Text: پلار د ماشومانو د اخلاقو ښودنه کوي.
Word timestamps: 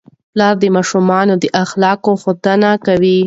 پلار 0.33 0.55
د 0.59 0.63
ماشومانو 0.75 1.33
د 1.43 1.45
اخلاقو 1.63 2.11
ښودنه 2.21 2.69
کوي. 2.85 3.17